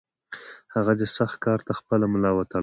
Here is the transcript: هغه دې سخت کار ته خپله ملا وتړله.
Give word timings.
هغه 0.75 0.93
دې 0.99 1.07
سخت 1.17 1.37
کار 1.45 1.59
ته 1.67 1.71
خپله 1.79 2.05
ملا 2.13 2.31
وتړله. 2.35 2.59